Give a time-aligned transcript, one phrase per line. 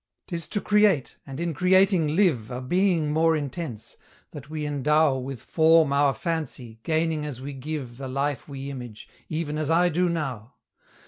[0.29, 3.97] 'Tis to create, and in creating live A being more intense,
[4.31, 9.07] that we endow With form our fancy, gaining as we give The life we image,
[9.29, 10.55] even as I do now.